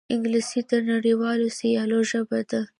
[0.13, 2.61] انګلیسي د نړیوالو سیالیو ژبه ده